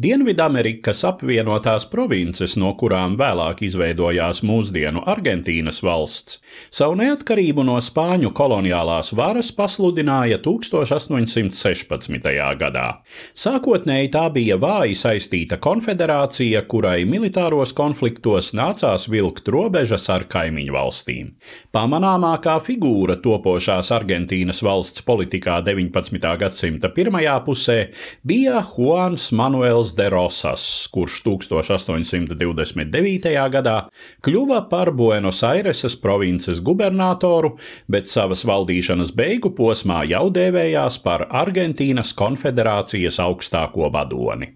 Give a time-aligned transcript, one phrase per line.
[0.00, 6.38] Dienvidamerikas apvienotās provinces, no kurām vēlāk izveidojās mūsdienu Argentīnas valsts,
[6.72, 12.30] savu neatkarību no spāņu koloniālās varas pasludināja 1816.
[12.62, 12.84] gadā.
[13.36, 21.28] Sākotnēji tā bija vāji saistīta konfederācija, kurai militāros konfliktos nācās vilkt robežas ar kaimiņu valstīm.
[21.76, 26.32] Pamanāmākā figūra topošās Argentīnas valsts politikā 19.
[26.46, 27.78] gadsimta pirmajā pusē
[28.24, 30.62] bija Juans Manuels de Rosas,
[30.92, 33.32] kurš 1829.
[33.54, 33.76] gadā
[34.24, 37.50] kļuva par Buenos Aireses provinces gubernatoru,
[37.90, 44.46] bet savas valdīšanas beigu posmā jau dēvējās par Argentīnas konfederācijas augstāko vadoni.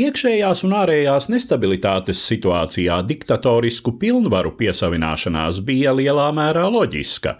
[0.00, 7.32] Iekšējās un ārējās nestabilitātes situācijā diktatorisku pilnvaru piesavināšanās bija lielā mērā loģiska,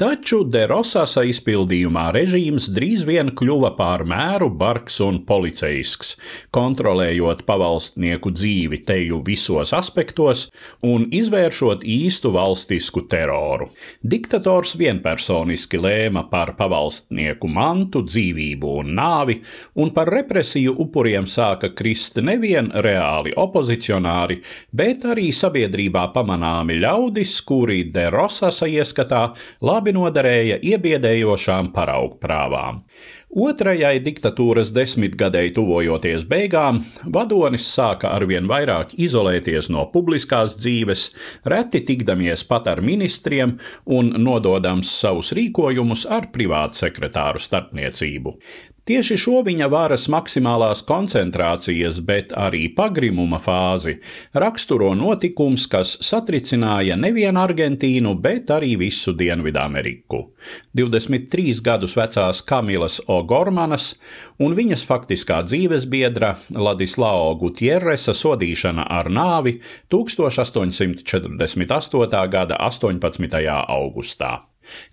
[0.00, 6.16] taču De Rosasa izpildījumā režīms drīz vien kļuva pār mēru, bargs un policijisks,
[6.96, 10.46] kontrolējot pavalstnieku dzīvi teju visos aspektos
[10.82, 13.68] un izvēršot īstu valstisku teroru.
[14.02, 19.42] Diktators vienpersoniski lēma par pavalstnieku mantu, dzīvību un nāvi,
[19.76, 24.40] un par represiju upuriem sāka krist nevien reāli opozicionāri,
[24.72, 32.82] bet arī sabiedrībā pamanāmi ļaudis, kuri De Rosasa ieskatā labi noderēja iebiedējošām paraugprāvām.
[33.36, 36.75] Otrajai diktatūras desmitgadēji tuvojoties beigām,
[37.14, 41.08] vadonis sāka arvien vairāk izolēties no publiskās dzīves,
[41.52, 43.58] reti tikdamies pat ar ministriem
[43.98, 48.36] un nododams savus rīkojumus ar privātu sekretāru starpniecību.
[48.86, 53.98] Tieši šo viņa varas maksimālās koncentrācijas, bet arī pagrimuma fāzi
[54.30, 60.30] raksturo notikums, kas satricināja nevienu Argentīnu, bet arī visu Dienvidameriku.
[60.78, 63.98] 23 gadus vecās Kamilas O'Gormanas
[64.38, 69.58] un viņas faktiskā dzīvesbiedra Ladislao Gutierresa sodīšana ar nāvi
[69.90, 71.34] 1848.
[72.30, 73.50] gada 18.
[73.66, 74.46] augustā.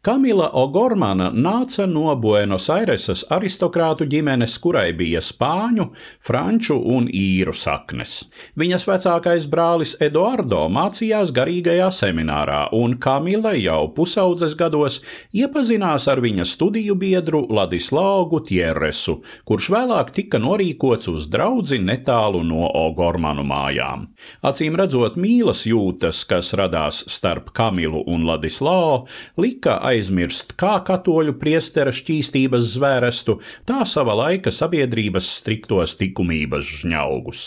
[0.05, 5.89] Kamila O'Gormana nāca no Buenos Aireses aristokrātu ģimenes, kurai bija spāņu,
[6.23, 8.25] franču un īru saknes.
[8.59, 14.99] Viņas vecākais brālis Eduardo mācījās garīgajā seminārā, un Kamila jau pusaudzes gados
[15.33, 22.67] iepazinās ar viņa studiju biedru Ladislao Gutierresu, kurš vēlāk tika norīkots uz draudzi netālu no
[22.83, 24.07] O'Gormanu mājām.
[24.45, 29.05] Acīm redzot, mīlas jūtas, kas radās starp Kamilu un Ladislao,
[29.39, 37.43] lika lika aizmirst kā katoļu priestera šķīstības zvērestu, tā sava laika sabiedrības striktos likumības žņaugus.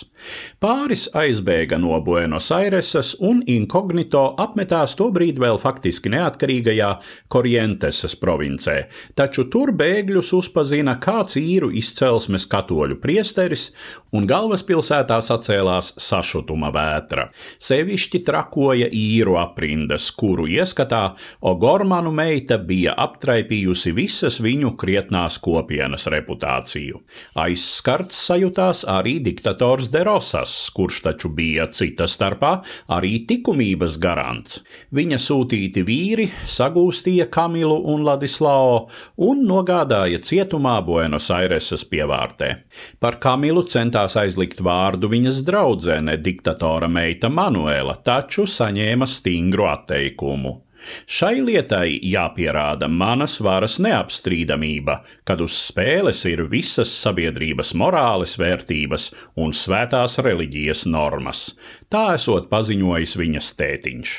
[0.58, 6.88] Pāris aizbēga no Buenos Aireses un inkognito apmetās tobrīd vēl faktiski neatkarīgajā
[7.28, 13.74] Korjentesas provincē, taču tur bēgļus uzpazina kāds īru izcelsmes katoļu priesteris
[14.16, 17.28] un galvaspilsētā sacēlās sašutuma vētra.
[17.60, 21.04] Sevišķi trakoja īru aprindas, kuru ieskatā
[21.44, 27.00] Ogormanu Romānu meita bija aptraipījusi visas viņu krietnās kopienas reputāciju.
[27.34, 32.62] Aizskarts sajūtās arī diktators Derosas, kurš taču bija cita starpā
[32.94, 34.60] arī likumības garants.
[34.94, 42.52] Viņa sūtīti vīri sagūstīja Kamilu un Ladislao un nogādāja cietumā Buenos Aireses pievārtē.
[43.00, 50.60] Par Kamilu centās aizlikt vārdu viņas draudzene, diktatora meita Manuela, taču saņēma stingru atteikumu.
[51.06, 54.98] Šai lietai jāpierāda manas varas neapstrīdamība,
[55.28, 59.10] kad uz spēles ir visas sabiedrības morāles vērtības
[59.42, 61.50] un svētās reliģijas normas.
[61.92, 64.14] Tā esot paziņojis viņas tētiņš.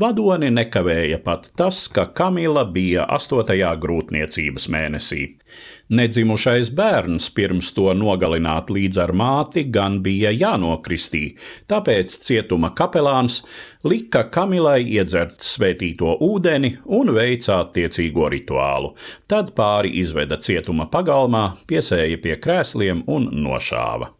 [0.00, 5.24] Vadoni nekavēja pat tas, ka Kamila bija astotajā grūtniecības mēnesī.
[5.90, 11.34] Nedzimušais bērns pirms to nogalināt līdz ar māti gan bija jānokristī,
[11.66, 13.40] tāpēc cietuma kapelāns
[13.82, 18.94] lika Kamilai iedzert svētīto ūdeni un veica attiecīgo rituālu.
[19.30, 24.14] Tad pāri izveda cietuma pagalmā, piesēja pie krēsliem un nošāva.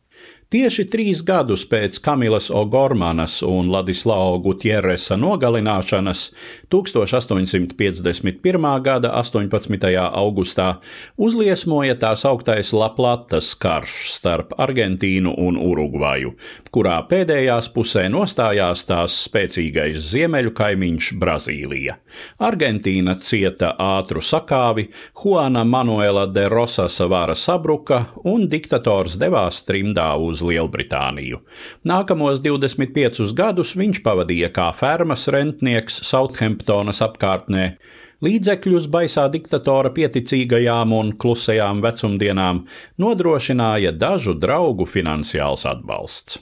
[0.51, 6.35] Tieši trīs gadus pēc Kamilas O'Gormanas un Ladislao Gutierresa nogalināšanas
[6.75, 8.67] 1851.
[8.83, 9.87] gada 18.
[10.11, 10.83] augustā
[11.15, 16.35] uzliesmoja tās augtais Laplatas karš starp Argentīnu un Urugvaju,
[16.75, 21.95] kurā pēdējās pusē nostājās tās spēcīgais ziemeļu kaimiņš Brazīlija.
[22.43, 30.40] Argentīna cieta ātru sakāvi, Juana Manuela de Rosasa vāra sabruka un diktators devās trimdā uz
[30.41, 31.41] uz Lielbritāniju.
[31.85, 37.77] Nākamos 25 gadus viņš pavadīja kā fermas rentnieks Southamptonas apkārtnē.
[38.25, 42.67] Līdzekļus baisā diktatora pieticīgajām un klusajām vecumdienām
[43.01, 46.41] nodrošināja dažu draugu finansiāls atbalsts.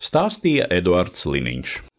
[0.00, 1.89] Stāstīja Eduards Liniņš.